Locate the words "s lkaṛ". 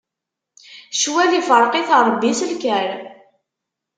2.39-2.89